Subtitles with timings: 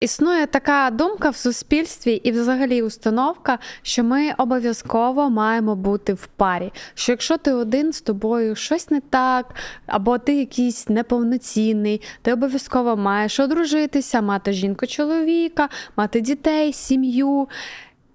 [0.00, 6.72] Існує така думка в суспільстві і, взагалі, установка, що ми обов'язково маємо бути в парі.
[6.94, 9.54] Що якщо ти один з тобою щось не так,
[9.86, 17.48] або ти якийсь неповноцінний, ти обов'язково маєш одружитися, мати жінку-чоловіка, мати дітей, сім'ю.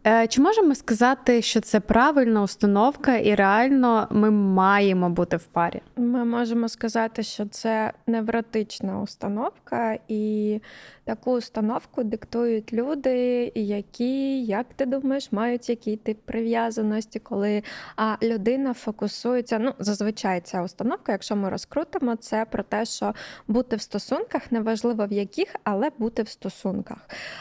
[0.07, 5.81] Е, чи можемо сказати, що це правильна установка, і реально ми маємо бути в парі?
[5.95, 10.59] Ми можемо сказати, що це невротична установка, і
[11.03, 17.63] таку установку диктують люди, які, як ти думаєш, мають який тип прив'язаності, коли
[17.95, 19.59] а, людина фокусується.
[19.59, 23.13] Ну, зазвичай ця установка, якщо ми розкрутимо, це про те, що
[23.47, 26.97] бути в стосунках, неважливо в яких, але бути в стосунках.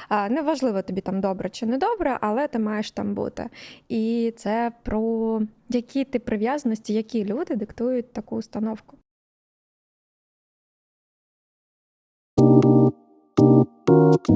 [0.09, 3.48] А, Неважливо тобі там добре чи не добре, але ти маєш там бути.
[3.88, 8.96] І це про які ти прив'язаності, які люди диктують таку установку.
[14.12, 14.29] Thank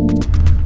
[0.00, 0.65] you.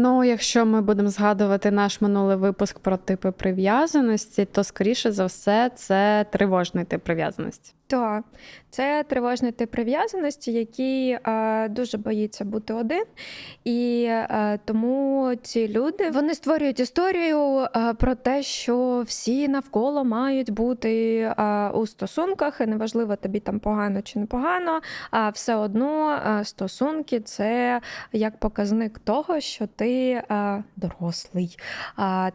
[0.00, 5.70] Ну, якщо ми будемо згадувати наш минулий випуск про типи прив'язаності, то скоріше за все
[5.74, 7.74] це тривожний тип прив'язаності.
[7.88, 8.24] Так,
[8.70, 13.04] це тривожний тип прив'язаності, який е, дуже боїться бути один,
[13.64, 20.50] і е, тому ці люди вони створюють історію е, про те, що всі навколо мають
[20.50, 26.12] бути е, у стосунках, і неважливо тобі там погано чи не погано, а все одно
[26.12, 27.80] е, стосунки це
[28.12, 31.58] як показник того, що ти е, дорослий,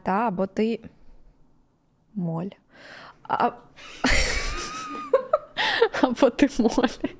[0.04, 0.80] та або ти
[2.16, 2.50] моль.
[3.24, 3.52] А...
[6.02, 7.16] Або ти молі.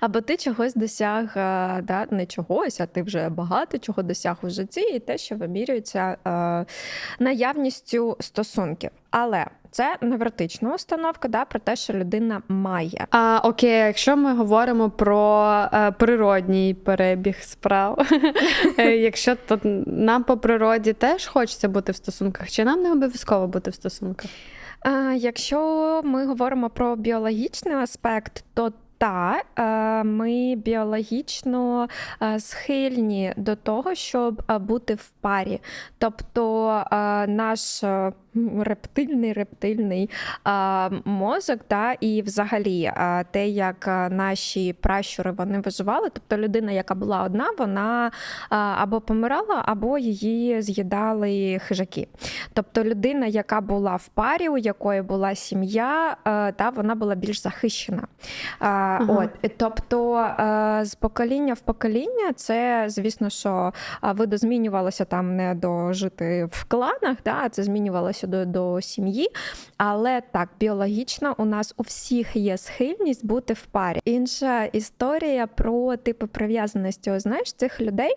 [0.00, 4.50] Або ти чогось досяг, е, да, не чогось, а ти вже багато чого досяг у
[4.50, 6.66] житті, і те, що вимірюється е,
[7.18, 8.90] наявністю стосунків.
[9.10, 13.06] Але це невротична установка, да, про те, що людина має.
[13.10, 18.08] А окей, якщо ми говоримо про е, природній перебіг справ,
[18.78, 23.46] е, якщо то нам по природі теж хочеться бути в стосунках, чи нам не обов'язково
[23.46, 24.30] бути в стосунках?
[25.16, 31.88] Якщо ми говоримо про біологічний аспект, то та е, ми біологічно
[32.22, 35.60] е, схильні до того, щоб е, бути в парі.
[35.98, 36.68] Тобто
[37.28, 37.84] наш
[38.60, 40.10] рептильний рептильний
[41.04, 42.92] мозок, та, і взагалі
[43.30, 48.10] те, як наші пращури вони виживали, тобто людина, яка була одна, вона
[48.50, 52.08] або помирала, або її з'їдали хижаки.
[52.52, 56.16] Тобто людина, яка була в парі, у якої була сім'я,
[56.56, 58.02] та вона була більш захищена.
[58.58, 59.28] Ага.
[59.44, 60.28] От, Тобто
[60.82, 63.72] з покоління в покоління, це, звісно, що
[64.02, 69.28] видозмінювалося там не дожити в кланах, да, це змінювалося до, до сім'ї.
[69.76, 74.00] Але так, біологічно у нас у всіх є схильність бути в парі.
[74.04, 77.18] Інша історія про типи прив'язаності.
[77.18, 78.14] Знаєш, цих людей,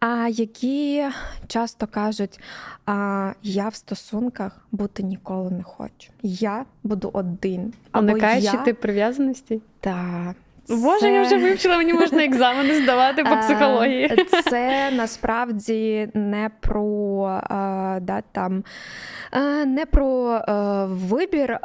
[0.00, 1.04] а, які
[1.46, 2.40] часто кажуть,
[2.86, 6.10] а, я в стосунках бути ніколи не хочу.
[6.22, 7.72] Я буду один.
[7.94, 8.56] Уникаючи я...
[8.56, 9.60] тип прив'язаності?
[9.80, 10.36] Так.
[10.68, 11.12] Боже, це...
[11.12, 14.26] я вже вивчила, мені можна екзамени здавати по психології.
[14.50, 17.40] Це насправді не про
[18.00, 18.64] да, там,
[19.66, 20.40] не про
[20.88, 21.58] вибір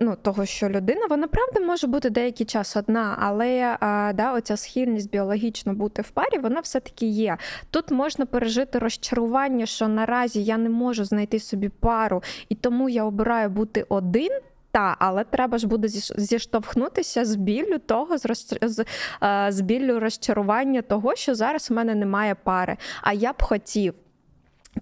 [0.00, 3.76] ну, того, що людина, вона правда може бути деякий час одна, але
[4.14, 7.36] да, оця схильність біологічно бути в парі, вона все-таки є.
[7.70, 13.04] Тут можна пережити розчарування, що наразі я не можу знайти собі пару, і тому я
[13.04, 14.30] обираю бути один.
[14.76, 18.26] Та, але треба ж буде зіштовхнутися з біллю того, з
[18.62, 18.84] з,
[19.22, 22.76] е, з біллю розчарування того, що зараз у мене немає пари.
[23.02, 23.94] А я б хотів.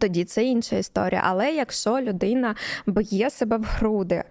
[0.01, 1.23] Тоді це інша історія.
[1.25, 2.55] Але якщо людина
[2.87, 4.25] б'є себе в груди,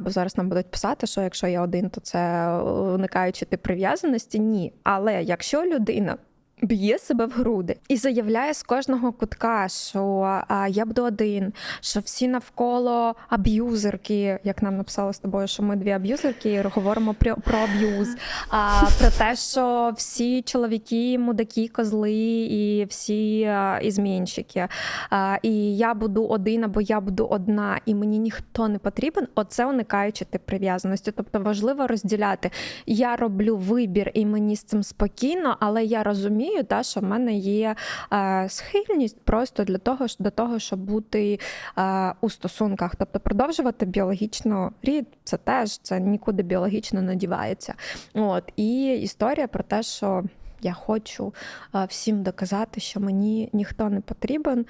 [0.00, 2.52] бо зараз нам будуть писати, що якщо я один, то це
[2.94, 4.72] уникаючи ти прив'язаності, ні.
[4.82, 6.16] Але якщо людина
[6.62, 12.00] Б'є себе в груди і заявляє з кожного кутка, що а, я буду один, що
[12.00, 17.36] всі навколо аб'юзерки, як нам написали з тобою, що ми дві аб'юзерки і говоримо про
[17.36, 18.08] про аб'юз,
[18.50, 22.12] а про те, що всі чоловіки, мудаки, козли
[22.50, 24.68] і всі а, ізмінщики.
[25.10, 29.28] А, І я буду один або я буду одна, і мені ніхто не потрібен.
[29.34, 31.12] Оце уникаючи тип прив'язаності.
[31.12, 32.50] Тобто важливо розділяти.
[32.86, 37.04] Я роблю вибір, і мені з цим спокійно, але я розумію розумію, та, що в
[37.04, 37.74] мене є
[38.12, 41.40] е, схильність просто для того, до того, щоб бути
[41.78, 47.74] е, у стосунках, тобто продовжувати біологічно рід, це теж це нікуди біологічно не дівається.
[48.14, 50.24] От і історія про те, що.
[50.60, 51.34] Я хочу
[51.74, 54.66] е, всім доказати, що мені ніхто не потрібен.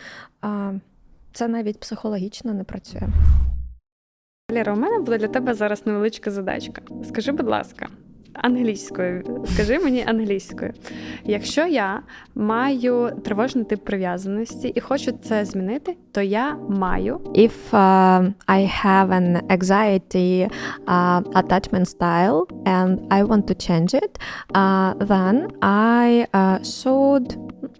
[1.32, 3.08] Це навіть психологічно не працює.
[4.52, 6.82] Ліра, у мене буде для тебе зараз невеличка задачка.
[7.04, 7.88] Скажи, будь ласка,
[8.34, 9.44] англійською.
[9.54, 10.72] Скажи мені англійською.
[11.24, 12.02] Якщо я
[12.34, 17.20] маю тривожний тип прив'язаності і хочу це змінити, то я маю.
[17.34, 20.50] If uh, I have an anxiety
[20.86, 24.12] uh, attachment style and I want to change it,
[24.54, 27.26] uh, then I uh, should,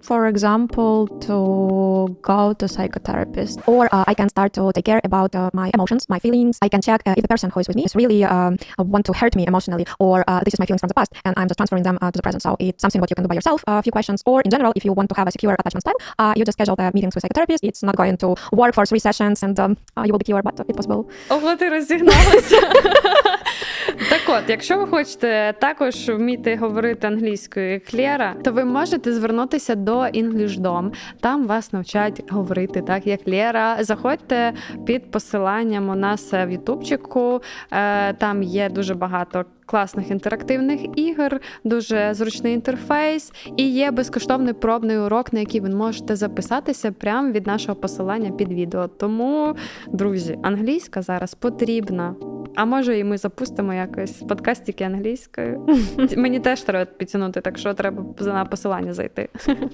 [0.02, 5.34] for example, to go to psychotherapist, or uh, I can start to take care about
[5.36, 6.58] uh, my emotions, my feelings.
[6.62, 9.06] I can check uh, if the person who is with me is really um, want
[9.06, 11.48] to hurt me emotionally, or uh, this is my feelings from the past, and I'm
[11.48, 12.44] just transferring them uh, to the present.
[12.44, 13.64] So it's something what you can do by yourself.
[13.68, 16.00] A few questions, or in general, if you want to have a secure attachment style,
[16.20, 17.60] uh, you just schedule the meetings with psychotherapist.
[17.64, 20.44] It's not going to work for three sessions, and um, uh, you will be cured,
[20.44, 21.06] but it possible.
[21.30, 22.62] Ого, ти розігналася.
[24.10, 29.76] Так от, якщо ви хочете також вміти говорити англійською як Лєра, то ви можете звернутися
[29.85, 30.93] до EnglishDom.
[31.21, 33.85] Там вас навчать говорити так, як Лєра.
[33.85, 34.53] Заходьте
[34.85, 37.41] під посиланням у нас в Ютубчику.
[37.73, 39.45] Е, Там є дуже багато.
[39.67, 46.17] Класних інтерактивних ігор, дуже зручний інтерфейс, і є безкоштовний пробний урок, на який ви можете
[46.17, 48.89] записатися прямо від нашого посилання під відео.
[48.89, 49.55] Тому,
[49.93, 52.15] друзі, англійська зараз потрібна.
[52.55, 55.67] А може, і ми запустимо якось подкастики англійською.
[56.17, 59.29] Мені теж треба підтягнути, так що треба на посилання зайти.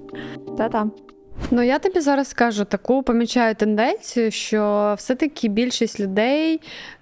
[0.58, 0.86] Та-та.
[1.50, 6.60] Ну, я тобі зараз скажу таку помічаю тенденцію, що все-таки більшість людей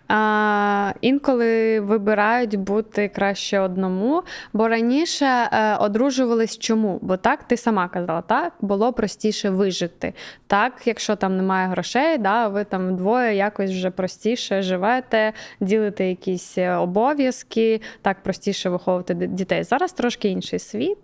[0.09, 4.23] а, інколи вибирають бути краще одному,
[4.53, 6.99] бо раніше е, одружувались чому?
[7.03, 10.15] Бо так ти сама казала, так було простіше вижити.
[10.47, 16.59] Так, якщо там немає грошей, да, ви там двоє якось вже простіше живете, ділите якісь
[16.59, 19.65] е, обов'язки, так простіше виховувати дітей.
[19.65, 20.99] Зараз трошки інший світ.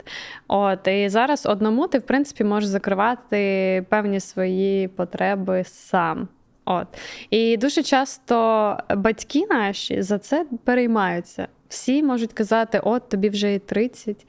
[0.49, 6.29] От і зараз одному ти в принципі можеш закривати певні свої потреби сам.
[6.71, 6.87] От.
[7.31, 11.49] І дуже часто батьки наші за це переймаються.
[11.69, 14.27] Всі можуть казати, от тобі вже і 30,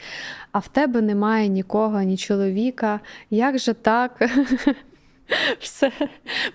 [0.52, 3.00] а в тебе немає нікого, ні чоловіка.
[3.30, 4.30] Як же так?
[5.60, 5.92] Все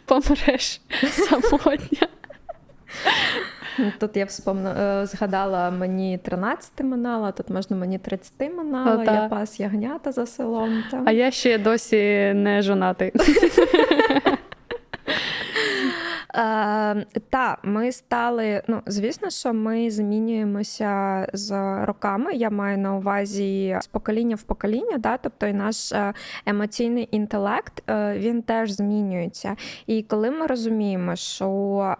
[0.04, 2.08] помреш самотня.
[4.00, 4.70] Тут я вспомну,
[5.06, 10.84] згадала, мені 13 минало, тут можна мені 30 минало, О, я пас ягнята за селом.
[10.90, 11.02] Там.
[11.06, 13.12] А я ще досі не жонатий.
[16.34, 18.62] Е, Та, ми стали.
[18.68, 21.50] Ну, звісно, що ми змінюємося з
[21.84, 22.32] роками.
[22.32, 25.16] Я маю на увазі з покоління в покоління, да?
[25.16, 26.14] тобто і наш е,
[26.46, 29.56] емоційний інтелект е, він теж змінюється.
[29.86, 31.96] І коли ми розуміємо, що,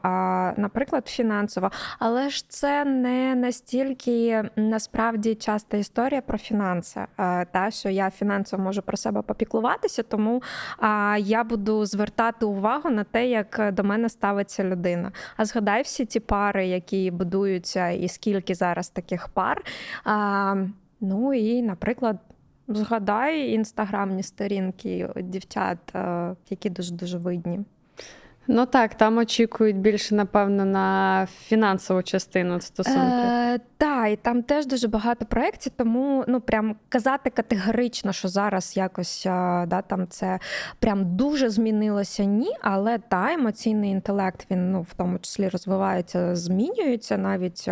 [0.56, 7.88] наприклад, фінансово, але ж це не настільки насправді часта історія про фінанси, е, та що
[7.88, 10.42] я фінансово можу про себе попіклуватися, тому
[11.18, 15.12] я буду звертати увагу на те, як до мене ставиться людина.
[15.36, 19.64] А згадай всі ті пари, які будуються, і скільки зараз таких пар.
[20.04, 20.56] А,
[21.00, 22.18] Ну і, наприклад,
[22.68, 25.78] згадай інстаграмні сторінки дівчат,
[26.50, 27.60] які дуже дуже видні.
[28.46, 33.02] Ну так, там очікують більше, напевно, на фінансову частину стосунків.
[33.02, 38.76] Е, Так, і там теж дуже багато проєктів, тому ну прям казати категорично, що зараз
[38.76, 39.22] якось
[39.66, 40.38] да, там це
[40.78, 42.52] прям дуже змінилося, ні.
[42.60, 47.68] Але та емоційний інтелект він ну в тому числі розвивається, змінюється навіть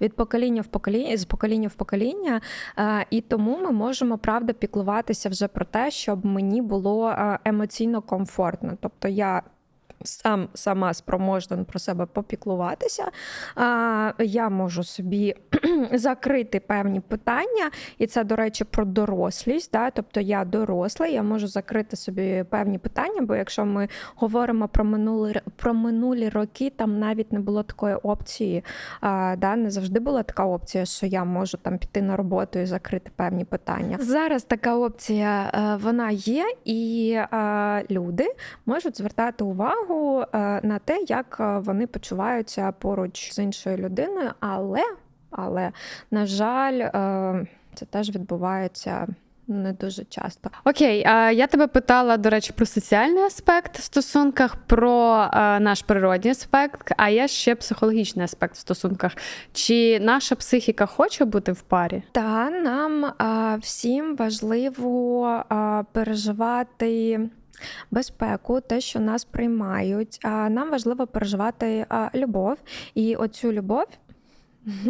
[0.00, 2.40] від покоління в покоління з покоління в покоління.
[2.78, 8.72] Е, і тому ми можемо правда піклуватися вже про те, щоб мені було емоційно комфортно.
[8.80, 9.42] Тобто я
[10.04, 13.10] сам сама спроможна про себе попіклуватися,
[14.18, 15.34] я можу собі
[15.92, 19.72] закрити певні питання, і це, до речі, про дорослість.
[19.72, 19.90] Да?
[19.90, 25.40] Тобто я доросла, я можу закрити собі певні питання, бо якщо ми говоримо про минулі
[25.56, 28.64] про минулі роки, там навіть не було такої опції.
[29.00, 29.56] А, да?
[29.56, 33.44] Не завжди була така опція, що я можу там піти на роботу і закрити певні
[33.44, 33.98] питання.
[34.00, 37.18] Зараз така опція е, вона є, і
[37.90, 38.26] люди
[38.66, 44.30] можуть звертати увагу увагу е, на те, як е, вони почуваються поруч з іншою людиною,
[44.40, 44.82] але,
[45.30, 45.72] але
[46.10, 49.06] на жаль, е, це теж відбувається.
[49.46, 50.50] Не дуже часто.
[50.64, 55.28] Окей, а я тебе питала, до речі, про соціальний аспект в стосунках, про
[55.60, 59.16] наш природний аспект, а є ще психологічний аспект в стосунках.
[59.52, 62.02] Чи наша психіка хоче бути в парі?
[62.12, 63.12] Та нам
[63.60, 65.42] всім важливо
[65.92, 67.20] переживати
[67.90, 70.18] безпеку, те, що нас приймають.
[70.24, 72.58] Нам важливо переживати любов
[72.94, 73.84] і оцю любов.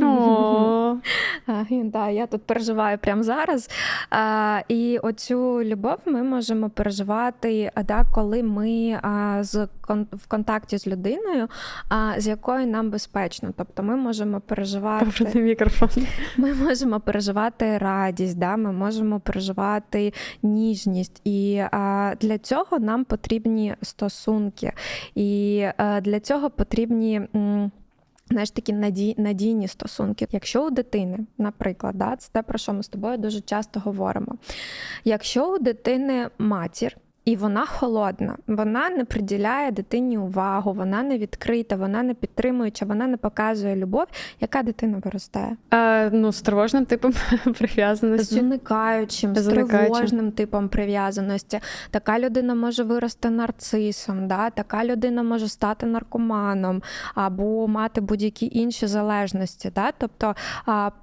[1.85, 3.71] Да, Я тут переживаю прямо зараз.
[4.11, 9.69] А, І оцю любов ми можемо переживати, да, коли ми а, з
[10.13, 11.49] в контакті з людиною,
[11.89, 13.51] а, з якою нам безпечно.
[13.57, 15.89] Тобто ми можемо переживати мікрофон.
[16.37, 20.13] Ми можемо переживати радість, да, ми можемо переживати
[20.43, 21.21] ніжність.
[21.25, 24.73] І а, для цього нам потрібні стосунки.
[25.15, 27.21] І а, для цього потрібні.
[27.35, 27.71] М-
[28.31, 30.27] Знаєш, такі надій, надійні стосунки.
[30.31, 34.37] Якщо у дитини, наприклад, да, це те, про що ми з тобою дуже часто говоримо.
[35.05, 41.77] Якщо у дитини матір, і вона холодна, вона не приділяє дитині увагу, вона не відкрита,
[41.77, 44.05] вона не підтримуюча, вона не показує любов.
[44.41, 45.57] Яка дитина виростає?
[45.71, 47.13] Е, ну, з тривожним типом
[47.59, 48.35] прив'язаності.
[48.35, 51.61] З уникаючим, з тривожним типом прив'язаності.
[51.91, 54.51] Така людина може вирости нарцисом, да?
[54.51, 56.83] така людина може стати наркоманом
[57.15, 59.71] або мати будь-які інші залежності.
[59.75, 59.93] Да?
[59.99, 60.35] Тобто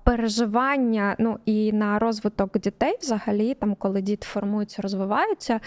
[0.03, 5.59] переживання ну і на розвиток дітей, взагалі, там, коли діти формуються, розвиваються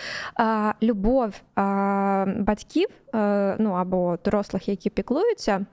[0.82, 1.34] любов
[2.26, 5.66] батьків е, ну або дорослих, які піклуються.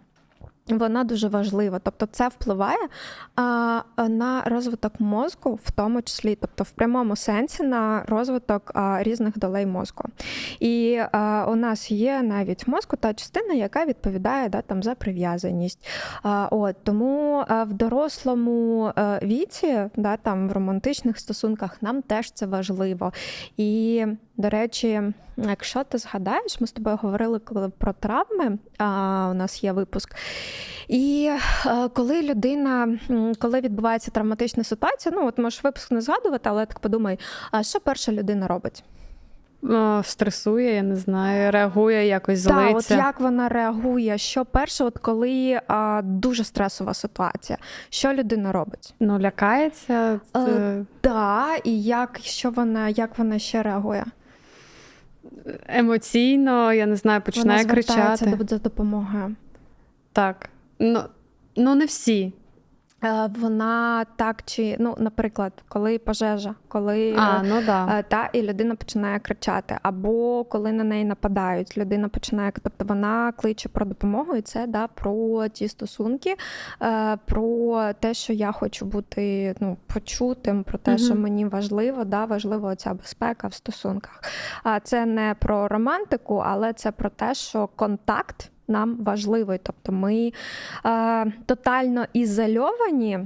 [0.67, 2.87] Вона дуже важлива, тобто це впливає
[3.35, 9.39] а, на розвиток мозку, в тому числі, тобто в прямому сенсі на розвиток а, різних
[9.39, 10.03] долей мозку.
[10.59, 15.87] І а, у нас є навіть мозку та частина, яка відповідає да, там, за прив'язаність.
[16.23, 22.45] А, от, Тому в дорослому а, віці, да, там, в романтичних стосунках, нам теж це
[22.45, 23.13] важливо.
[23.57, 24.05] І
[24.41, 25.01] до речі,
[25.37, 27.39] якщо ти згадаєш, ми з тобою говорили
[27.77, 28.57] про травми.
[28.77, 30.15] А, У нас є випуск.
[30.87, 31.31] І
[31.65, 32.99] а, коли людина,
[33.39, 37.19] коли відбувається травматична ситуація, ну от можеш випуск не згадувати, але так подумай,
[37.51, 38.83] а що перша людина робить?
[39.63, 42.95] О, стресує, я не знаю, реагує якось злиться.
[42.95, 44.17] Так, от як вона реагує?
[44.17, 47.57] Що перше, от коли а, дуже стресова ситуація,
[47.89, 48.93] що людина робить?
[48.99, 50.19] Ну, лякається.
[50.31, 54.05] Так, е, да, і як що вона, як вона ще реагує?
[55.67, 58.25] Емоційно, я не знаю, починає Вона кричати.
[58.35, 59.35] до допомогою.
[60.13, 60.49] Так.
[60.79, 61.01] Ну,
[61.55, 62.33] Ну, не всі.
[63.03, 67.99] Е, вона так чи, ну, наприклад, коли пожежа, коли а, ну да.
[67.99, 73.31] Е, та і людина починає кричати, або коли на неї нападають, людина починає, тобто вона
[73.31, 76.35] кличе про допомогу, і це да, про ті стосунки,
[76.81, 80.99] е, про те, що я хочу бути ну, почутим, про те, угу.
[80.99, 84.23] що мені важливо, да, важлива ця безпека в стосунках.
[84.63, 89.59] А це не про романтику, але це про те, що контакт нам важливий.
[89.63, 90.31] Тобто ми
[90.85, 93.19] е, тотально ізольовані.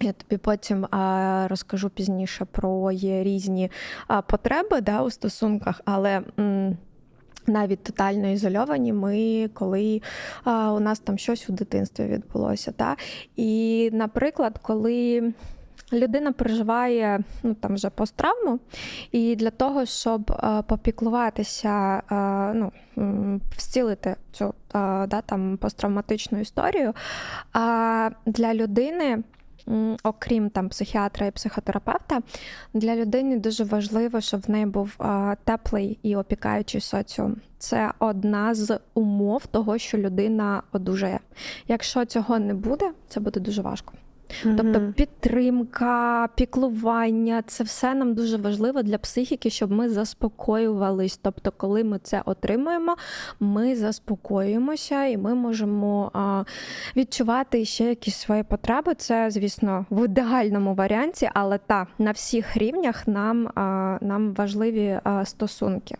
[0.00, 3.70] Я тобі потім а, розкажу пізніше про є різні
[4.06, 6.76] а, потреби да, у стосунках, але м,
[7.46, 10.02] навіть тотально ізольовані ми, коли
[10.44, 12.74] а, у нас там щось у дитинстві відбулося.
[12.78, 12.96] Да?
[13.36, 15.32] І, наприклад, коли
[15.92, 18.58] людина переживає ну там вже посттравму,
[19.12, 22.72] і для того, щоб е, попіклуватися, е, ну
[23.58, 24.52] зцілити цю е,
[25.06, 26.92] да, там посттравматичну історію,
[28.26, 29.22] для людини.
[30.02, 32.20] Окрім там психіатра і психотерапевта,
[32.74, 34.96] для людини дуже важливо, щоб в неї був
[35.44, 37.36] теплий і опікаючий соціум.
[37.58, 41.20] Це одна з умов того, що людина одужає.
[41.68, 43.92] Якщо цього не буде, це буде дуже важко.
[44.44, 44.56] Mm-hmm.
[44.56, 51.16] Тобто підтримка, піклування це все нам дуже важливо для психіки, щоб ми заспокоювались.
[51.22, 52.96] Тобто, коли ми це отримуємо,
[53.40, 56.44] ми заспокоюємося і ми можемо а,
[56.96, 58.94] відчувати ще якісь свої потреби.
[58.94, 65.24] Це, звісно, в ідеальному варіанті, але та на всіх рівнях нам, а, нам важливі а,
[65.24, 65.94] стосунки.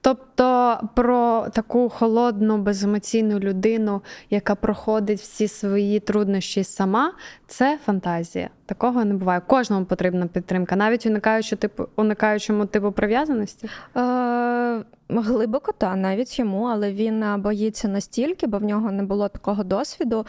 [0.00, 7.12] Тобто про таку холодну, беземоційну людину, яка проходить всі свої труднощі сама,
[7.46, 8.50] це фантазія.
[8.66, 9.40] Такого не буває.
[9.46, 13.68] Кожному потрібна підтримка, навіть уникаючи типу уникаючому типу прив'язаності.
[13.96, 19.64] Е, Глибоко та навіть йому, але він боїться настільки, бо в нього не було такого
[19.64, 20.26] досвіду,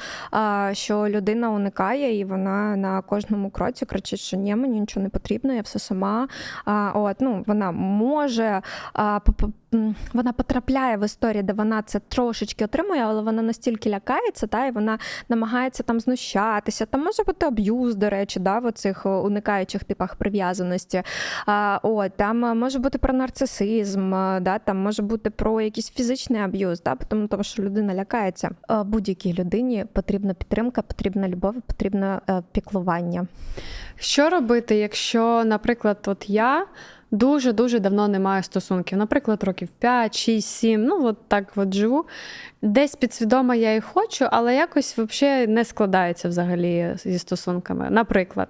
[0.72, 5.54] що людина уникає, і вона на кожному кроці кричить, що ні, мені нічого не потрібно,
[5.54, 6.28] я все сама.
[6.94, 8.62] От ну вона може
[10.14, 14.72] вона потрапляє в історію, де вона це трошечки отримує, але вона настільки лякається, та і
[14.72, 16.86] вона намагається там знущатися.
[16.86, 21.04] Там може бути аб'юз, до речі, да, в оцих уникаючих типах прив'язаності.
[21.84, 24.12] От там може бути про нарцисизм.
[24.42, 26.96] да, там може бути про якийсь фізичний аб'юз, да?
[26.96, 28.50] тому, тому що людина лякається.
[28.86, 32.20] Будь-якій людині потрібна підтримка, потрібна любов, потрібне
[32.52, 33.28] піклування.
[33.96, 36.66] Що робити, якщо, наприклад, от я
[37.12, 38.98] дуже дуже давно не маю стосунків.
[38.98, 42.06] Наприклад, років 5, 6, 7, ну от так от живу.
[42.62, 47.88] Десь підсвідомо я і хочу, але якось взагалі не складається взагалі зі стосунками.
[47.90, 48.48] Наприклад,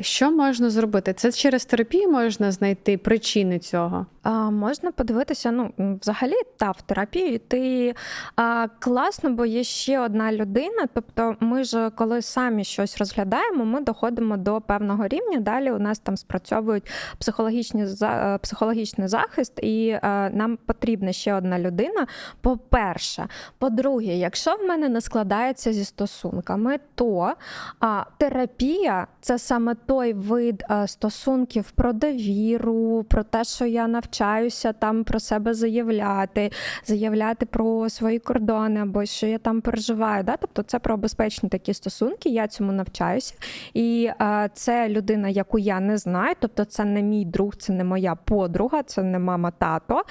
[0.00, 1.12] що можна зробити?
[1.12, 4.06] Це через терапію можна знайти причини цього.
[4.22, 7.94] А, Можна подивитися, ну, взагалі, та в терапію ти
[8.36, 10.86] а, класно, бо є ще одна людина.
[10.94, 15.40] Тобто, ми ж, коли самі щось розглядаємо, ми доходимо до певного рівня.
[15.40, 21.34] Далі у нас там спрацьовують психологічні е, психологічний захист, і а, е, нам потрібна ще
[21.34, 22.06] одна людина.
[22.40, 23.28] По-перше,
[23.58, 27.34] по-друге, якщо в мене не складається зі стосунками, то
[27.80, 34.72] а, терапія це саме той вид е, стосунків про довіру, про те, що я навчаюся
[34.72, 36.50] там про себе заявляти,
[36.84, 40.24] заявляти про свої кордони або що я там переживаю.
[40.24, 40.36] Да?
[40.36, 43.34] Тобто це про безпечні такі стосунки, я цьому навчаюся.
[43.74, 44.10] І
[44.54, 48.82] це людина, яку я не знаю, тобто це не мій друг, це не моя подруга,
[48.82, 50.02] це не мама, тато.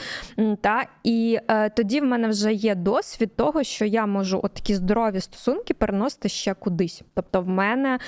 [0.61, 0.85] Та?
[1.03, 5.21] І е, тоді в мене вже є досвід того, що я можу от такі здорові
[5.21, 7.01] стосунки переносити ще кудись.
[7.13, 7.99] Тобто, в мене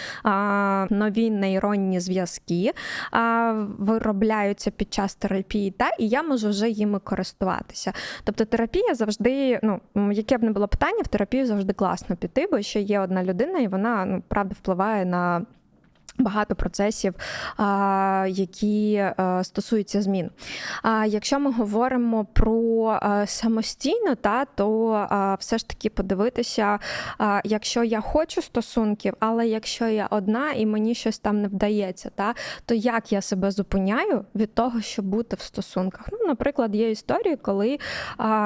[0.98, 2.74] нові нейронні зв'язки
[3.12, 5.72] а, виробляються під час терапії.
[5.72, 5.89] Та?
[6.00, 7.94] і я можу вже їми користуватися.
[8.24, 12.62] Тобто терапія завжди, ну яке б не було питання, в терапію завжди класно піти, бо
[12.62, 15.46] ще є одна людина, і вона ну правда впливає на
[16.20, 17.14] Багато процесів,
[18.28, 20.30] які е, стосуються змін.
[20.84, 26.80] А якщо ми говоримо про е, самостійно, та то все ж таки подивитися,
[27.44, 32.34] якщо я хочу стосунків, але якщо я одна і мені щось там не вдається, та
[32.66, 36.10] то як я себе зупиняю від того, щоб бути в стосунках?
[36.12, 37.78] Ну, наприклад, є історії, коли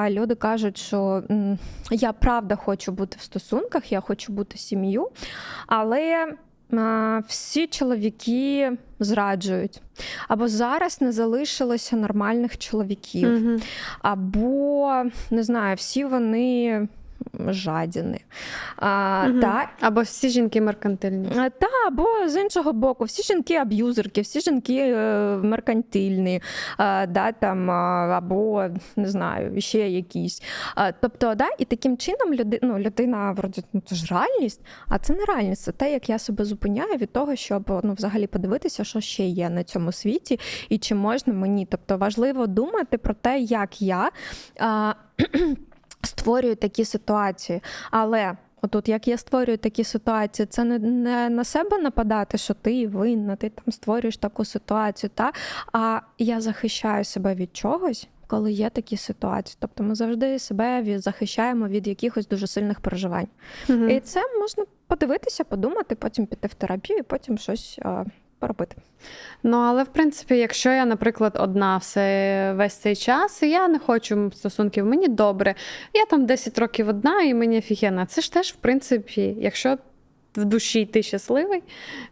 [0.08, 1.22] люди кажуть, що
[1.90, 5.10] я правда хочу бути в стосунках, я хочу бути сім'ю,
[5.66, 6.32] але
[7.28, 9.82] всі чоловіки зраджують.
[10.28, 13.60] Або зараз не залишилося нормальних чоловіків, угу.
[14.02, 16.88] або не знаю, всі вони
[17.48, 18.20] жадіни.
[18.76, 19.40] А, угу.
[19.40, 21.28] та, Або всі жінки меркантильні.
[21.34, 26.42] Та, або з іншого боку, всі жінки аб'юзерки, всі жінки е, меркантильні,
[27.08, 30.42] да, там, або не знаю, ще якісь.
[31.00, 35.14] Тобто, да, і таким чином люди, ну, людина вроді, ну, це ж реальність, а це
[35.14, 35.62] не реальність.
[35.62, 39.50] Це те, як я себе зупиняю від того, щоб ну, взагалі подивитися, що ще є
[39.50, 41.66] на цьому світі, і чи можна мені.
[41.70, 44.10] Тобто важливо думати про те, як я.
[44.60, 44.94] А,
[46.02, 47.62] створюють такі ситуації.
[47.90, 52.86] Але отут, як я створюю такі ситуації, це не, не на себе нападати, що ти
[52.86, 55.32] винна, ти там створюєш таку ситуацію, та
[55.72, 58.08] а я захищаю себе від чогось.
[58.26, 63.28] Коли є такі ситуації, тобто ми завжди себе захищаємо від якихось дуже сильних переживань,
[63.68, 67.78] mm і це можна подивитися, подумати, потім піти в терапію, потім щось
[68.42, 68.76] поробити.
[69.42, 73.78] Ну, але в принципі, якщо я, наприклад, одна все весь цей час, і я не
[73.78, 75.54] хочу стосунків, мені добре.
[75.94, 78.06] Я там 10 років одна, і мені офігенно.
[78.06, 79.78] Це ж теж, в принципі, якщо
[80.36, 81.62] в душі ти щасливий,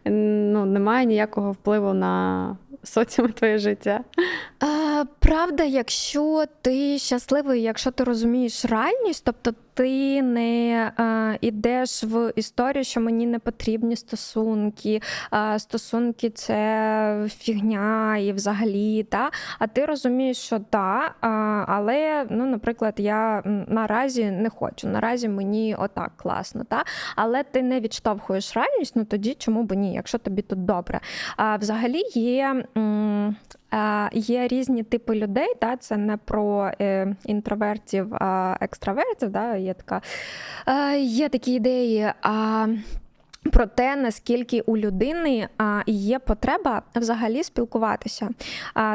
[0.05, 4.03] ну, немає ніякого впливу на соціум твоє життя.
[4.59, 12.33] А, Правда, якщо ти щасливий, якщо ти розумієш реальність, тобто ти не а, ідеш в
[12.35, 19.85] історію, що мені не потрібні стосунки, а, стосунки це фігня і взагалі, та а ти
[19.85, 21.15] розумієш, що так,
[21.67, 24.87] але, ну, наприклад, я наразі не хочу.
[24.87, 26.83] Наразі мені отак класно, та
[27.15, 30.99] але ти не відштовхуєш реальність, ну тоді чому б ні, якщо тобі тут добре.
[31.37, 32.63] А взагалі є.
[34.13, 39.29] Є різні типи людей, да, це не про е, інтровертів, а екстравертів.
[39.29, 40.01] Да, Є така,
[40.67, 42.11] е, є такі ідеї.
[42.21, 42.67] А
[43.51, 45.49] про те, наскільки у людини
[45.87, 48.29] є потреба взагалі спілкуватися.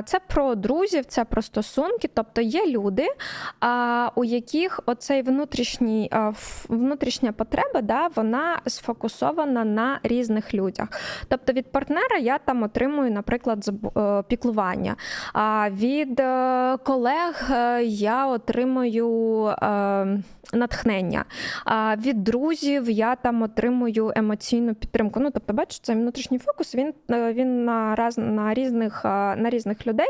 [0.05, 3.07] Це про друзів, це про стосунки, тобто є люди,
[4.15, 6.11] у яких оцей внутрішній
[6.69, 10.89] внутрішня потреба да, вона сфокусована на різних людях.
[11.29, 14.97] Тобто від партнера я там отримую, наприклад, е, піклування.
[15.71, 19.07] Від е, колег е, я отримую
[20.53, 21.25] натхнення.
[21.97, 25.21] Від друзів я там отримую емоційну підтримку.
[25.21, 29.87] Ну, тобто, бачиш, цей внутрішній фокус він е, він на раз на різних на різних
[29.87, 30.09] людей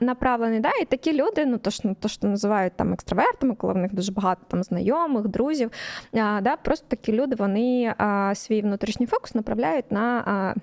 [0.00, 0.60] направлений.
[0.60, 0.70] Да?
[0.82, 4.12] І такі люди, ну то що, то, що називають там екстравертами, коли в них дуже
[4.12, 5.70] багато там знайомих, друзів.
[6.12, 6.56] Да?
[6.62, 7.94] Просто такі люди вони
[8.34, 10.54] свій внутрішній фокус направляють на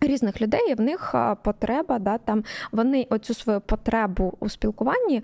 [0.00, 5.22] Різних людей і в них потреба, да, там вони оцю свою потребу у спілкуванні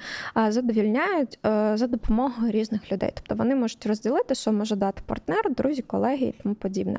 [0.49, 3.11] задовільняють е, за допомогою різних людей.
[3.15, 6.99] Тобто вони можуть розділити, що може дати партнер, друзі, колеги і тому подібне.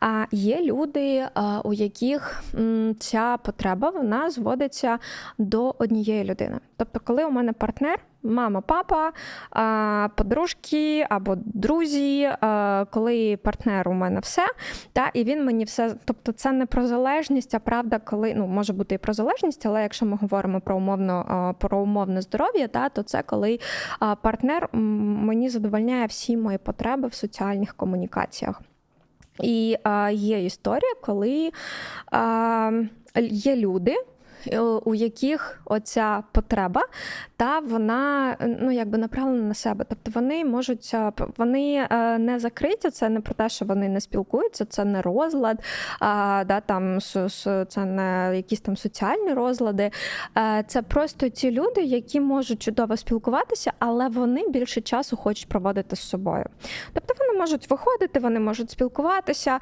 [0.00, 1.26] А є люди,
[1.64, 2.44] у яких
[2.98, 4.98] ця потреба вона зводиться
[5.38, 6.58] до однієї людини.
[6.76, 9.12] Тобто, коли у мене партнер мама, папа,
[10.16, 12.30] подружки або друзі,
[12.90, 14.46] коли партнер у мене все,
[14.92, 15.94] та, і він мені все.
[16.04, 19.82] Тобто, це не про залежність, а правда, коли ну може бути і про залежність, але
[19.82, 23.58] якщо ми говоримо про умовно про умовне здоров'я, та то це коли
[24.22, 28.62] партнер мені задовольняє всі мої потреби в соціальних комунікаціях.
[29.42, 29.76] І
[30.12, 31.50] є історія, коли
[33.20, 33.96] є люди,
[34.84, 36.82] у яких оця потреба,
[37.36, 39.84] та вона ну якби направлена на себе.
[39.88, 40.94] Тобто вони можуть
[41.36, 42.90] вони е, не закриті.
[42.92, 45.58] Це не про те, що вони не спілкуються, це не розлад,
[46.00, 47.00] а, да, там
[47.68, 49.90] це не якісь там соціальні розлади.
[50.36, 55.96] Е, це просто ті люди, які можуть чудово спілкуватися, але вони більше часу хочуть проводити
[55.96, 56.44] з собою.
[56.92, 59.58] Тобто вони можуть виходити, вони можуть спілкуватися,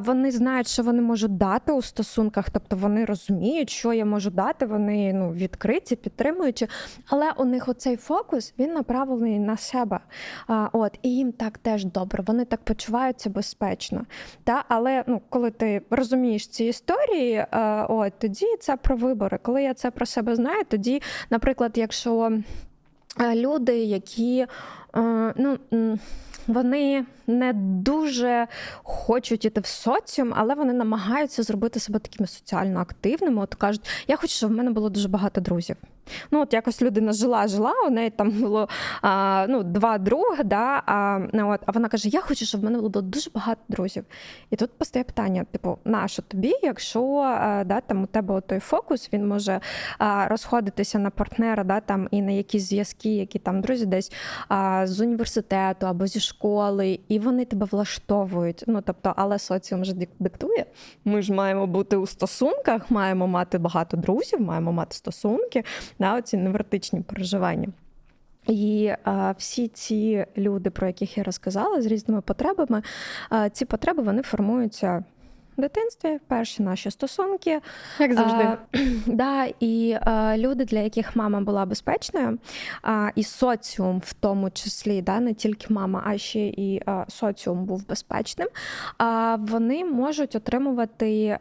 [0.00, 4.66] вони знають, що вони можуть дати у стосунках, тобто вони розуміють, що я можу дати,
[4.66, 6.68] вони ну, відкриті, підтримуючи.
[7.08, 10.00] Але у них оцей фокус він направлений на себе.
[10.46, 14.04] А, от, І їм так теж добре, вони так почуваються безпечно.
[14.44, 14.64] Та?
[14.68, 19.38] Але ну, коли ти розумієш ці історії, а, от, тоді це про вибори.
[19.42, 22.32] Коли я це про себе знаю, тоді, наприклад, якщо
[23.34, 24.46] люди, які
[25.36, 25.58] ну,
[26.46, 28.46] вони не дуже
[28.82, 33.42] хочуть іти в соціум, але вони намагаються зробити себе такими соціально активними.
[33.42, 35.76] От кажуть, я хочу, щоб в мене було дуже багато друзів.
[36.30, 38.68] Ну, от якось людина жила, жила, у неї там було
[39.02, 42.64] а, ну, два друга, да, а ну, от, а вона каже: Я хочу, щоб в
[42.64, 44.04] мене було дуже багато друзів.
[44.50, 49.08] І тут постає питання: типу, нащо тобі, якщо а, да, там у тебе той фокус,
[49.12, 49.60] він може
[49.98, 54.12] а, розходитися на партнера, да, там і на якісь зв'язки, які там друзі десь
[54.48, 58.64] а, з університету або зі школи, і вони тебе влаштовують.
[58.66, 60.66] Ну тобто, але соціум вже диктує.
[61.04, 65.64] Ми ж маємо бути у стосунках, маємо мати багато друзів, маємо мати стосунки
[65.98, 67.68] да, оці невротичні переживання.
[68.46, 72.82] І а, всі ці люди, про яких я розказала, з різними потребами,
[73.30, 75.04] а, ці потреби вони формуються
[75.58, 77.60] в дитинстві, перші наші стосунки.
[77.98, 78.44] Як завжди.
[78.44, 78.56] А,
[79.06, 82.38] да, І а, люди, для яких мама була безпечною,
[82.82, 87.64] а, і соціум в тому числі, да, не тільки мама, а ще і а, соціум
[87.64, 88.48] був безпечним,
[88.98, 91.38] а вони можуть отримувати.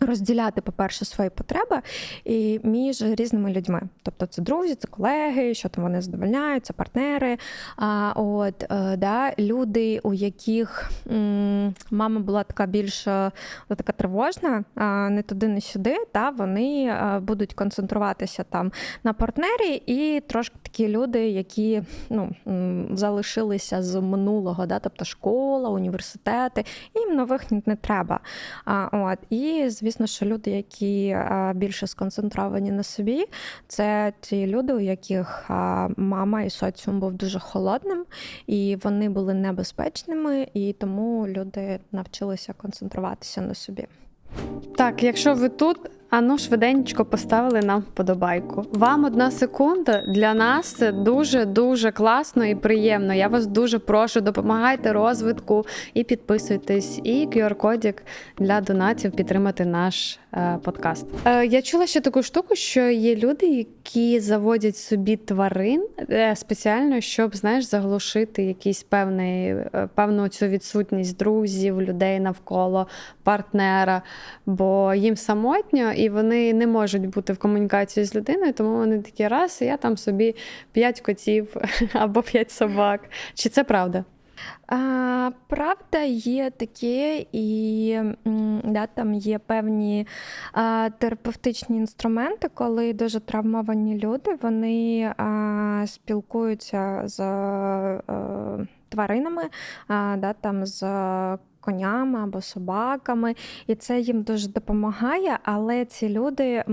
[0.00, 1.80] Розділяти, по-перше, свої потреби
[2.24, 3.82] і між різними людьми.
[4.02, 7.38] Тобто це друзі, це колеги, що там вони задовольняють, це партнери.
[7.76, 13.30] А, от, е, да, Люди, у яких м, мама була така більш е,
[13.68, 14.64] така тривожна,
[15.10, 18.72] не туди, не сюди, та, вони е, будуть концентруватися там
[19.04, 22.30] на партнері, і трошки такі люди, які ну,
[22.96, 28.20] залишилися з минулого, да, тобто школа, університети, їм нових не треба.
[28.64, 31.16] А, от, І, звісно, що люди, які
[31.54, 33.24] більше сконцентровані на собі,
[33.68, 35.44] це ті люди, у яких
[35.96, 38.04] мама і соціум був дуже холодним,
[38.46, 43.86] і вони були небезпечними, і тому люди навчилися концентруватися на собі.
[44.76, 45.78] Так, якщо ви тут,
[46.10, 48.64] Ану, швиденько поставили нам вподобайку.
[48.72, 53.14] Вам одна секунда для нас це дуже дуже класно і приємно.
[53.14, 57.00] Я вас дуже прошу, допомагайте розвитку і підписуйтесь.
[57.04, 57.94] І QR-кодик
[58.38, 61.06] для донатів підтримати наш е, подкаст.
[61.24, 67.00] Е, я чула ще таку штуку, що є люди, які заводять собі тварин е, спеціально,
[67.00, 72.86] щоб знаєш, заглушити якийсь певний е, певну цю відсутність друзів, людей навколо
[73.22, 74.02] партнера,
[74.46, 79.28] бо їм самотньо і вони не можуть бути в комунікації з людиною, тому вони такі
[79.28, 80.34] раз, і я там собі
[80.72, 81.56] п'ять котів
[81.92, 83.00] або п'ять собак.
[83.34, 84.04] Чи це правда?
[84.66, 87.98] А, Правда, є таке, і
[88.64, 90.06] да, там є певні
[90.52, 98.02] а, терапевтичні інструменти, коли дуже травмовані люди вони а, спілкуються з а,
[98.60, 99.42] е, тваринами,
[99.88, 100.82] а, да, там з
[101.66, 103.34] конями або собаками,
[103.66, 105.38] і це їм дуже допомагає.
[105.42, 106.64] Але ці люди,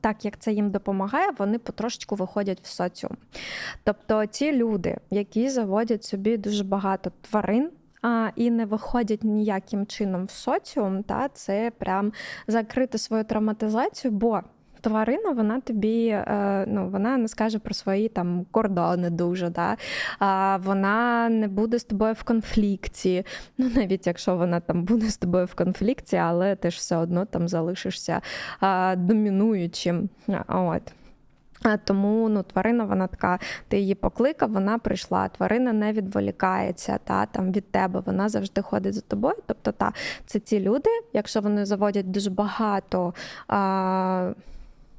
[0.00, 3.16] так як це їм допомагає, вони потрошечку виходять в соціум.
[3.84, 7.70] Тобто ті люди, які заводять собі дуже багато тварин.
[8.02, 12.12] А, І не виходять ніяким чином в соціум, та це прям
[12.46, 14.40] закрити свою травматизацію, бо
[14.80, 19.50] тварина, вона тобі е, ну, вона не скаже про свої там кордони дуже.
[19.50, 19.76] Да?
[20.58, 23.26] Вона не буде з тобою в конфлікті.
[23.58, 27.24] Ну, навіть якщо вона там буде з тобою в конфлікті, але ти ж все одно
[27.24, 28.20] там залишишся
[28.96, 30.08] домінуючим.
[30.48, 30.82] От.
[31.84, 33.38] Тому ну, тварина, вона така,
[33.68, 35.28] ти її покликав, вона прийшла.
[35.28, 39.34] Тварина не відволікається та, там, від тебе, вона завжди ходить за тобою.
[39.46, 39.92] Тобто, та,
[40.26, 43.14] це ті люди, якщо вони заводять дуже багато
[43.48, 44.32] а,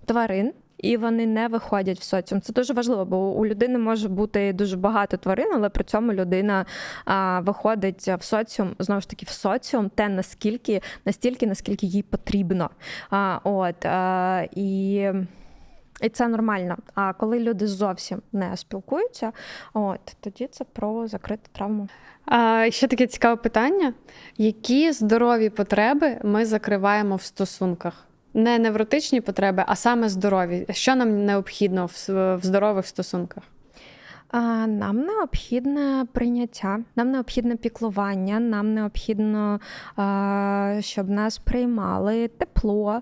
[0.05, 0.53] тварин.
[0.77, 2.41] І вони не виходять в соціум.
[2.41, 6.65] Це дуже важливо, бо у людини може бути дуже багато тварин, але при цьому людина
[7.05, 12.69] а, виходить в соціум, знову ж таки, в соціум те наскільки, настільки, наскільки їй потрібно.
[13.09, 15.09] А, от, а, І
[16.01, 16.77] і це нормально.
[16.95, 19.31] А коли люди зовсім не спілкуються,
[19.73, 21.87] от тоді це про закриту травму.
[22.25, 23.93] А ще таке цікаве питання:
[24.37, 28.07] які здорові потреби ми закриваємо в стосунках?
[28.33, 30.65] Не невротичні потреби, а саме здорові.
[30.69, 33.43] Що нам необхідно в здорових стосунках?
[34.67, 39.59] Нам необхідне прийняття, нам необхідне піклування, нам необхідно,
[40.79, 43.01] щоб нас приймали тепло,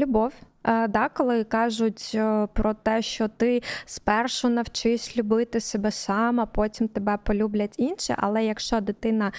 [0.00, 0.32] любов.
[0.64, 6.46] Е, да, коли кажуть е, про те, що ти спершу навчись любити себе сам, а
[6.46, 8.14] потім тебе полюблять інші.
[8.18, 9.32] Але якщо дитина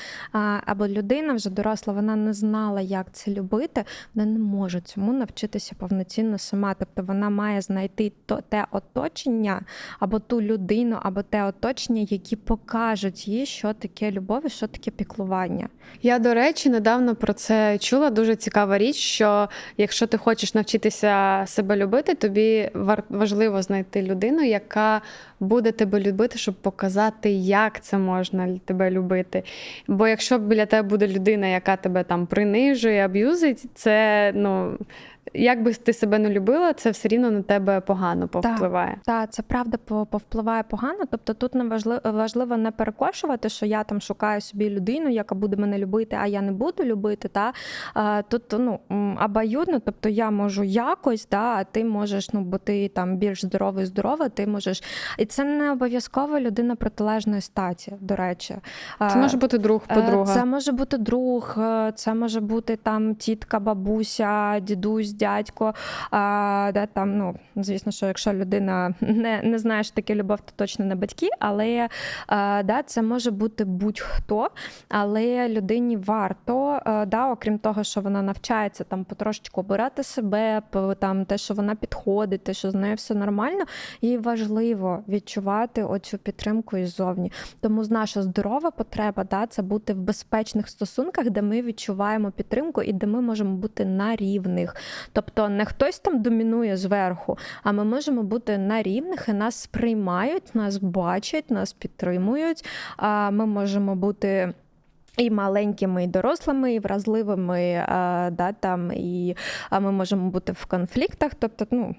[0.65, 3.83] або людина вже доросла, вона не знала, як це любити,
[4.15, 6.73] вона не може цьому навчитися повноцінно сама.
[6.79, 8.11] Тобто вона має знайти
[8.49, 9.61] те оточення,
[9.99, 14.91] або ту людину, або те оточення, які покажуть їй, що таке любов і що таке
[14.91, 15.69] піклування.
[16.01, 18.09] Я, до речі, недавно про це чула.
[18.09, 21.12] Дуже цікава річ, що якщо ти хочеш навчитися
[21.45, 22.69] себе любити, тобі
[23.09, 25.01] важливо знайти людину, яка
[25.39, 29.43] буде тебе любити, щоб показати, як це можна тебе любити.
[29.87, 34.77] Бо якщо біля тебе буде людина, яка тебе там принижує, аб'юзить, це ну
[35.33, 38.91] як би ти себе не любила, це все рівно на тебе погано повпливає.
[38.91, 40.99] Так, та, це правда повпливає погано.
[41.11, 45.57] Тобто тут не важливо, важливо не перекошувати, що я там шукаю собі людину, яка буде
[45.57, 47.27] мене любити, а я не буду любити.
[47.27, 47.53] Та
[48.27, 48.79] Тут ну,
[49.25, 53.85] обоюдно, тобто я можу якось, та, а ти можеш, ну бо ти там більш здоровий,
[53.85, 54.83] здорова, ти можеш.
[55.17, 58.55] І це не обов'язково людина протилежної статі, до речі.
[58.99, 60.33] Це може бути друг, е, подруга.
[60.33, 65.73] Це може бути друг, е, це може бути там тітка, бабуся, дідусь дядько.
[66.11, 70.51] А, да, там, ну, Звісно, що якщо людина не не знає, що таке любов, то
[70.55, 71.89] точно не батьки, але
[72.27, 74.49] а, да, це може бути будь-хто,
[74.89, 80.61] але людині варто, а, да, окрім того, що вона навчається там потрошечку обирати себе,
[80.99, 83.63] там те, що вона підходить, те, що з нею все нормально,
[84.01, 87.31] їй важливо відчувати оцю підтримку іззовні.
[87.61, 92.93] Тому наша здорова потреба да, це бути в безпечних стосунках, де ми відчуваємо підтримку і
[92.93, 94.75] де ми можемо бути на рівних.
[95.13, 100.55] Тобто не хтось там домінує зверху, а ми можемо бути на рівних і нас сприймають,
[100.55, 102.65] нас бачать, нас підтримують.
[102.97, 104.53] А ми можемо бути.
[105.17, 109.35] І маленькими, і дорослими, і вразливими, а, да, там, і
[109.69, 111.95] а ми можемо бути в конфліктах, тобто, ну,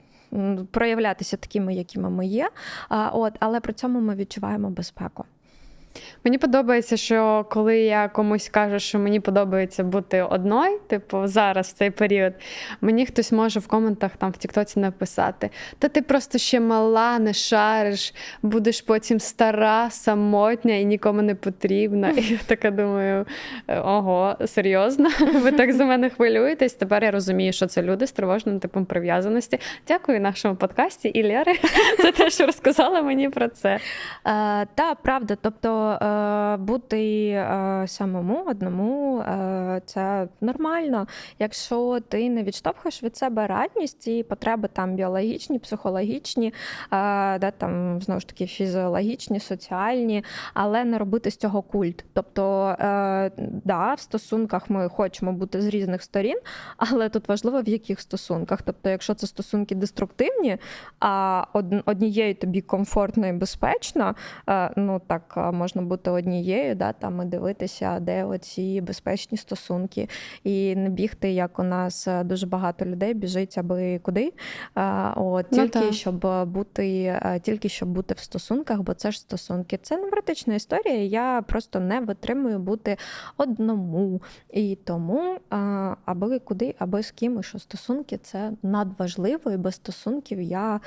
[0.70, 2.50] проявлятися такими, якими ми є.
[2.88, 5.24] А, от, Але при цьому ми відчуваємо безпеку.
[6.24, 11.72] Мені подобається, що коли я комусь кажу, що мені подобається бути одною, типу зараз в
[11.72, 12.32] цей період,
[12.80, 17.32] мені хтось може в коментах там в Тіктоці написати: Та ти просто ще мала, не
[17.32, 22.10] шариш, будеш потім стара, самотня і нікому не потрібна.
[22.10, 23.26] І я така думаю:
[23.68, 25.10] ого, серйозно?
[25.34, 26.74] Ви так за мене хвилюєтесь?
[26.74, 29.58] Тепер я розумію, що це люди з тривожним типом прив'язаності.
[29.88, 31.52] Дякую нашому подкасті і Лєри
[32.02, 33.78] за те, що розказала мені про це.
[34.74, 35.83] Так, правда, тобто.
[35.92, 41.06] Е, бути е, самому одному е, це нормально.
[41.38, 46.52] Якщо ти не відштовхуєш від себе радність і потреби там біологічні, психологічні,
[46.90, 52.04] да, там знову ж таки фізіологічні, соціальні, але не робити з цього культ.
[52.12, 52.74] Тобто,
[53.64, 56.38] да, в стосунках ми хочемо бути з різних сторін,
[56.76, 58.62] але тут важливо в яких стосунках.
[58.62, 60.56] Тобто, якщо це стосунки деструктивні,
[61.00, 61.44] а
[61.84, 64.14] однією тобі комфортно і безпечно,
[64.76, 70.08] ну так можна можна бути однією, да, там і дивитися, де оці безпечні стосунки,
[70.44, 74.32] і не бігти, як у нас е, дуже багато людей біжить аби куди.
[75.16, 79.78] От ну, тільки щоб бути, е, тільки щоб бути в стосунках, бо це ж стосунки.
[79.82, 81.04] Це невротична історія.
[81.04, 82.96] Я просто не витримую бути
[83.36, 84.22] одному.
[84.52, 85.38] І тому
[86.04, 90.80] аби куди, аби з ким, і що стосунки це надважливо, і без стосунків я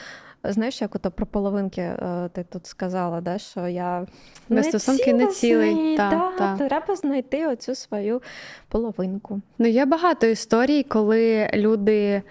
[0.43, 4.06] знаєш, як ото про половинки е, ти тут сказала, да, що я
[4.50, 5.97] не стосунки не цілий.
[5.97, 6.67] Та, та, та.
[6.67, 8.21] Треба знайти оцю свою
[8.67, 9.41] половинку.
[9.58, 12.21] Ну, є багато історій, коли люди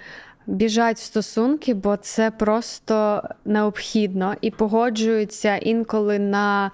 [0.47, 6.71] біжать в стосунки, бо це просто необхідно і погоджуються інколи на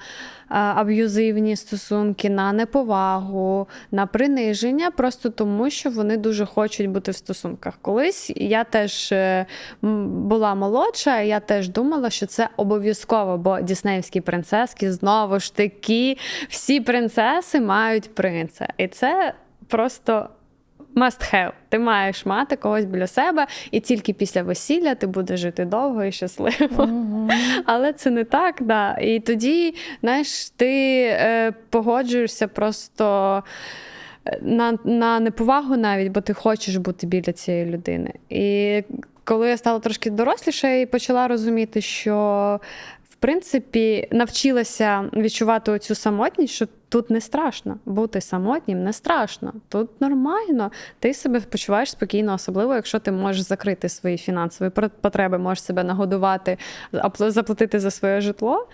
[0.52, 7.78] аб'юзивні стосунки, на неповагу, на приниження, просто тому, що вони дуже хочуть бути в стосунках.
[7.82, 9.46] Колись я теж е,
[9.82, 16.16] була молодша, я теж думала, що це обов'язково, бо Діснеївські принцески знову ж таки
[16.48, 18.68] всі принцеси мають принца.
[18.78, 19.34] І це
[19.68, 20.28] просто
[20.96, 21.52] must have.
[21.68, 26.12] Ти маєш мати когось біля себе, і тільки після весілля ти будеш жити довго і
[26.12, 26.84] щасливо.
[26.84, 27.30] Mm-hmm.
[27.66, 28.96] Але це не так, да.
[29.00, 33.42] І тоді, знаєш, ти е, погоджуєшся просто.
[34.26, 38.12] Е, на на неповагу навіть, бо ти хочеш бути біля цієї людини.
[38.28, 38.82] І
[39.24, 42.60] коли я стала трошки доросліше і почала розуміти, що
[43.22, 47.78] принципі, навчилася відчувати цю самотність, що тут не страшно.
[47.84, 49.52] Бути самотнім не страшно.
[49.68, 50.70] Тут нормально.
[50.98, 56.58] Ти себе почуваєш спокійно, особливо, якщо ти можеш закрити свої фінансові потреби, можеш себе нагодувати,
[57.18, 58.68] заплатити за своє житло.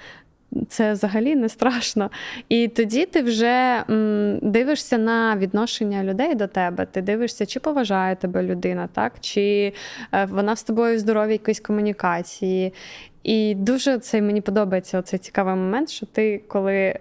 [0.68, 2.10] Це взагалі не страшно.
[2.48, 6.86] І тоді ти вже м, дивишся на відношення людей до тебе.
[6.86, 9.12] Ти дивишся, чи поважає тебе людина, так?
[9.20, 9.72] чи
[10.12, 12.72] е, вона з тобою в здоровій якоїсь комунікації.
[13.28, 16.94] І дуже це мені подобається цей цікавий момент, що ти, коли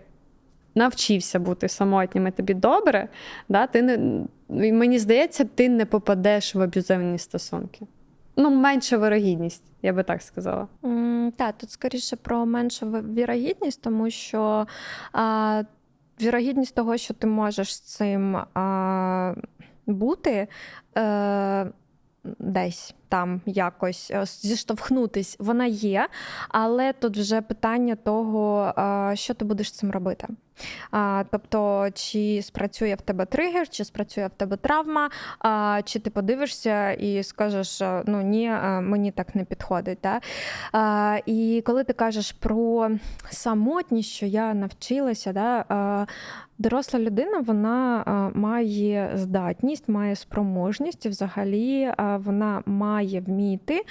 [0.75, 3.07] навчився бути самотнім і тобі добре,
[3.49, 7.85] да, ти не, мені здається, ти не попадеш в аб'юзивні стосунки.
[8.35, 10.67] Ну, менша вирогідність, я би так сказала.
[10.83, 14.67] Mm, так, тут скоріше про меншу вірогідність, тому що
[15.11, 15.63] а,
[16.21, 19.33] вірогідність того, що ти можеш з цим а,
[19.85, 20.47] бути.
[20.93, 21.71] А, е,
[22.39, 26.07] десь там якось е, зіштовхнутись, вона є,
[26.49, 28.73] але тут вже питання того,
[29.15, 30.27] що ти будеш цим робити.
[31.31, 35.09] Тобто, чи спрацює в тебе тригер, чи спрацює в тебе травма,
[35.83, 38.49] чи ти подивишся і скажеш, ну ні,
[38.81, 39.99] мені так не підходить.
[40.03, 40.19] Да?
[41.25, 42.89] І коли ти кажеш про
[43.29, 46.07] самотність, що я навчилася, да,
[46.59, 48.03] доросла людина вона
[48.35, 53.81] має здатність, має спроможність, і взагалі вона має вміти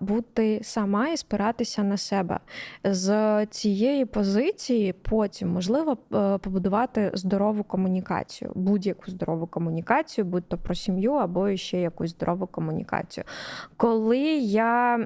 [0.00, 2.38] бути сама і спиратися на себе.
[2.84, 5.46] З цієї позиції потім комунікацію.
[5.46, 12.10] Можливо, е, побудувати здорову комунікацію, будь-яку здорову комунікацію, будь то про сім'ю або ще якусь
[12.10, 13.24] здорову комунікацію.
[13.76, 14.98] Коли я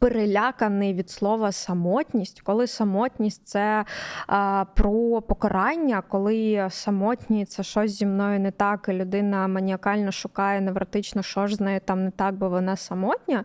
[0.00, 3.84] переляканий від слова самотність, коли самотність це
[4.26, 10.60] а, про покарання, коли самотні це щось зі мною не так, і людина маніакально шукає
[10.60, 13.44] невротично, що ж з нею там не так, бо вона самотня,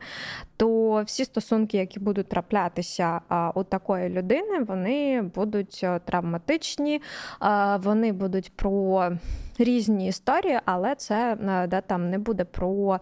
[0.58, 3.22] то всі стосунки, які будуть траплятися
[3.56, 7.02] у такої людини, вони будуть травматичні,
[7.80, 9.12] вони будуть про
[9.58, 11.38] різні історії, але це
[11.70, 13.00] да, там не буде про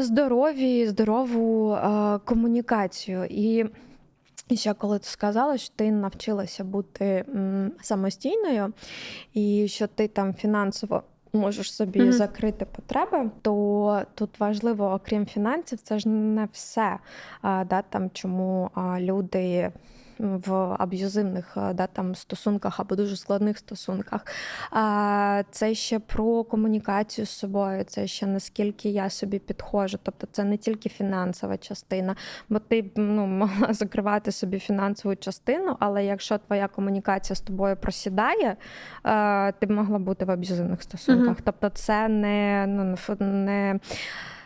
[0.00, 1.78] здорові, здорову
[2.24, 3.24] комунікацію.
[3.30, 3.64] І
[4.48, 7.24] і ще коли ти сказала, що ти навчилася бути
[7.82, 8.72] самостійною,
[9.34, 11.02] і що ти там фінансово
[11.34, 12.12] можеш собі mm-hmm.
[12.12, 16.98] закрити потреби, то тут важливо, окрім фінансів, це ж не все.
[17.42, 19.72] Да, там, Чому люди
[20.18, 24.26] в аб'юзивних е, да, там, стосунках або дуже складних стосунках.
[24.70, 29.98] А Це ще про комунікацію з собою, це ще наскільки я собі підходжу.
[30.02, 32.16] Тобто це не тільки фінансова частина,
[32.48, 38.56] бо ти ну, могла закривати собі фінансову частину, але якщо твоя комунікація з тобою просідає,
[39.06, 41.36] е, ти б могла бути в аб'юзивних стосунках.
[41.36, 43.80] mm Тобто, це не, ну, не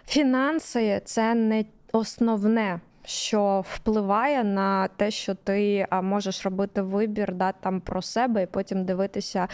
[0.07, 7.81] фінанси, це не основне що впливає на те, що ти можеш робити вибір да, там
[7.81, 9.49] про себе і потім дивитися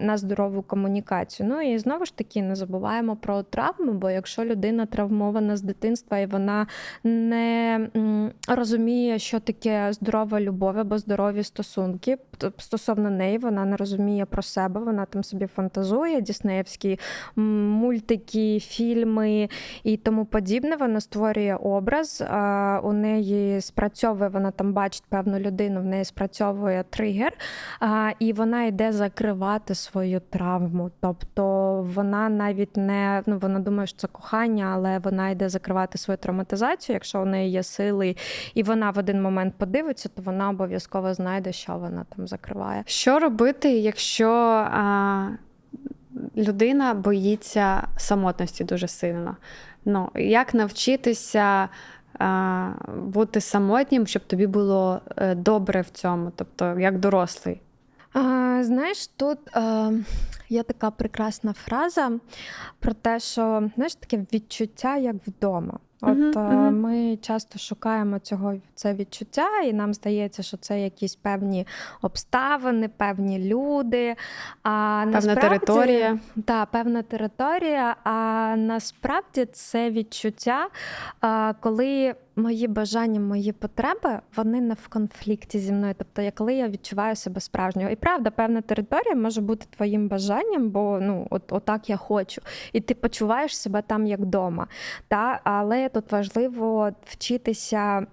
[0.00, 1.48] на здорову комунікацію.
[1.48, 6.18] Ну і знову ж таки не забуваємо про травми, бо якщо людина травмована з дитинства
[6.18, 6.66] і вона
[7.04, 7.88] не
[8.48, 12.18] розуміє, що таке здорова любов або здорові стосунки,
[12.58, 16.98] стосовно неї вона не розуміє про себе, вона там собі фантазує, діснеївські
[17.36, 19.48] мультики, фільми
[19.82, 20.76] і тому подібне.
[20.76, 22.22] Вона створює образ
[22.82, 27.32] у неї спрацьовує, вона там бачить певну людину, в неї спрацьовує тригер,
[28.18, 30.90] і вона йде закривати свою травму.
[31.00, 31.42] Тобто
[31.94, 36.94] вона навіть не ну вона думає, що це кохання, але вона йде закривати свою травматизацію.
[36.94, 38.16] Якщо у неї є сили,
[38.54, 42.82] і вона в один момент подивиться, то вона обов'язково знайде, що вона там закриває.
[42.86, 44.30] Що робити, якщо
[44.72, 45.28] а,
[46.36, 49.36] людина боїться самотності дуже сильно?
[49.84, 51.68] Ну, Як навчитися
[52.96, 57.60] бути самотнім, щоб тобі було е, добре в цьому, тобто як дорослий.
[58.12, 58.20] А,
[58.62, 59.92] Знаєш, тут а,
[60.48, 62.12] є така прекрасна фраза
[62.78, 65.78] про те, що знаєш таке відчуття як вдома.
[66.02, 66.70] От uh-huh.
[66.70, 71.66] ми часто шукаємо цього це відчуття, і нам здається, що це якісь певні
[72.02, 74.16] обставини, певні люди.
[74.62, 76.18] А Певна насправді, територія.
[76.44, 77.96] Та, певна територія.
[78.04, 80.68] А насправді це відчуття,
[81.60, 85.94] коли мої бажання, мої потреби, вони не в конфлікті зі мною.
[85.98, 87.90] Тобто, коли я відчуваю себе справжньою.
[87.90, 92.42] І правда, певна територія може бути твоїм бажанням, бо ну, от, отак я хочу.
[92.72, 94.66] І ти почуваєш себе там як вдома.
[95.08, 95.40] Та?
[95.44, 98.06] Але тут важливо вчитися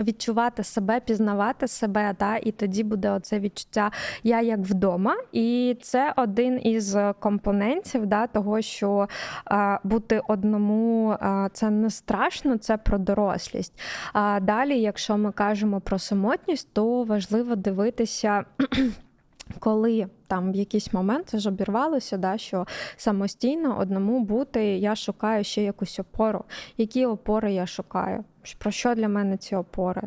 [0.00, 2.36] відчувати себе, пізнавати себе, та?
[2.36, 3.90] і тоді буде оце відчуття
[4.22, 5.16] я як вдома.
[5.32, 9.08] І це один із компонентів да, того, що
[9.44, 13.63] а, бути одному а, це не страшно, це про дорослість.
[14.12, 18.44] А далі, якщо ми кажемо про самотність, то важливо дивитися.
[19.58, 25.62] Коли там в якийсь момент це обірвалося, да, що самостійно одному бути, я шукаю ще
[25.62, 26.44] якусь опору.
[26.76, 28.24] Які опори я шукаю?
[28.58, 30.02] Про що для мене ці опори?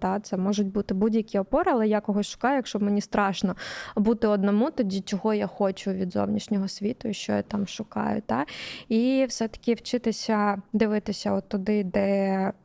[0.00, 3.56] Да, Це можуть бути будь-які опори, але я когось шукаю, якщо мені страшно
[3.96, 8.22] бути одному, тоді чого я хочу від зовнішнього світу і що я там шукаю.
[8.26, 8.46] Та?
[8.88, 12.00] І все-таки вчитися дивитися от туди, де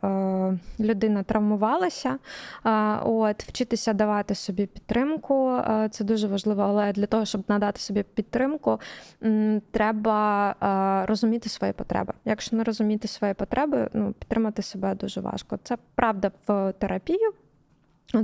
[0.03, 2.17] е, людина травмувалася,
[2.65, 5.49] е, от, вчитися давати собі підтримку.
[5.49, 8.79] Е, це дуже важливо, але для того, щоб надати собі підтримку,
[9.23, 12.13] м, треба е, розуміти свої потреби.
[12.25, 15.59] Якщо не розуміти свої потреби, ну, підтримати себе дуже важко.
[15.63, 17.33] Це правда в терапію.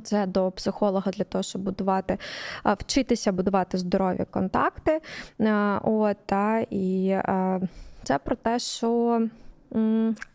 [0.03, 2.17] Це до психолога для того, щоб будувати,
[2.65, 5.01] вчитися будувати здорові контакти.
[5.83, 7.17] От, та, І
[8.03, 9.21] це про те, що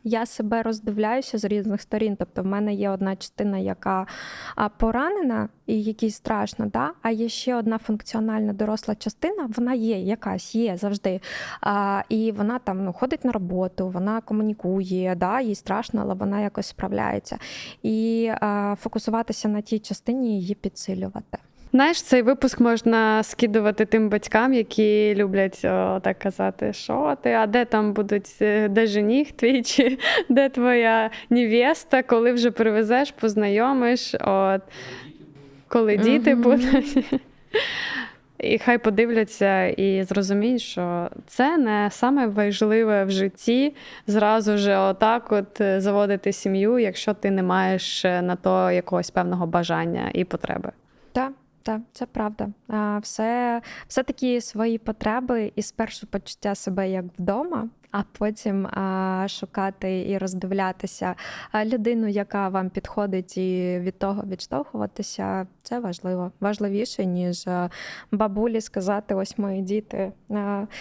[0.05, 2.17] я себе роздивляюся з різних сторін.
[2.19, 4.07] Тобто, в мене є одна частина, яка
[4.77, 6.93] поранена і якій страшно, да?
[7.03, 11.21] а є ще одна функціональна доросла частина, вона є, якась є завжди.
[11.61, 15.41] А, І вона там ну, ходить на роботу, вона комунікує, да?
[15.41, 17.39] їй страшно, але вона якось справляється.
[17.83, 21.39] І а, фокусуватися на тій частині її підсилювати.
[21.73, 27.47] Знаєш, цей випуск можна скидувати тим батькам, які люблять о, так казати, що ти, а
[27.47, 29.99] де там будуть, е, де жених твій, чи
[30.29, 34.63] де твоя невеста, коли вже привезеш, познайомиш, от,
[35.69, 36.43] коли діти mm-hmm.
[36.43, 37.21] будуть.
[38.39, 43.75] І хай подивляться і зрозуміють, що це не саме важливе в житті
[44.07, 49.11] зразу ж отак от е, заводити сім'ю, якщо ти не маєш е, на то якогось
[49.11, 50.71] певного бажання і потреби.
[51.13, 51.33] Так.
[51.69, 52.49] Так, це правда.
[53.03, 60.09] Все все такі свої потреби і спершу почуття себе як вдома, а потім а, шукати
[60.09, 61.15] і роздивлятися
[61.65, 65.47] людину, яка вам підходить, і від того відштовхуватися.
[65.63, 67.45] Це важливо, важливіше, ніж
[68.13, 70.13] бабулі сказати: ось мої діти,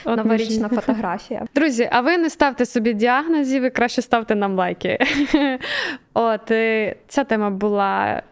[0.06, 1.46] От новорічна фотографія.
[1.56, 5.00] Друзі, а ви не ставте собі діагнозів, і краще ставте нам лайки.
[6.14, 8.24] От е, ця тема була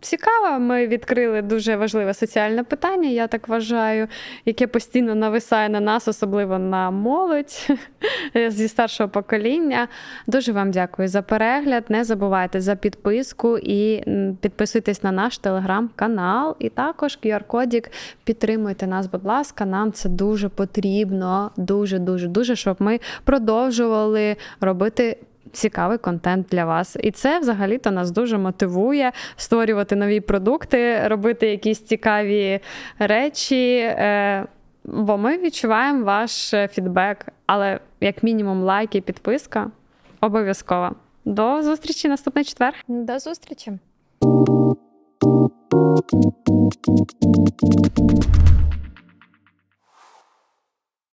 [0.00, 0.58] цікава.
[0.58, 4.08] Ми відкрили дуже важливе соціальне питання, я так вважаю,
[4.44, 7.68] яке постійно нависає на нас, особливо на молодь
[8.48, 9.88] зі старшого покоління.
[10.26, 11.84] Дуже вам дякую за перегляд.
[11.88, 14.04] Не забувайте за підписку і
[14.40, 16.56] підписуйтесь на наш телеграм-канал.
[16.58, 17.92] І також QR-кодік
[18.24, 25.16] підтримуйте нас, будь ласка, нам це дуже потрібно, дуже, дуже, дуже, щоб ми продовжували робити
[25.52, 26.96] цікавий контент для вас.
[27.00, 32.60] І це взагалі-то нас дуже мотивує створювати нові продукти, робити якісь цікаві
[32.98, 33.76] речі.
[33.76, 34.46] Е,
[34.84, 39.70] бо ми відчуваємо ваш фідбек, але як мінімум лайк і підписка
[40.20, 40.90] обов'язково.
[41.24, 42.74] До зустрічі наступний четвер.
[42.88, 43.72] До зустрічі.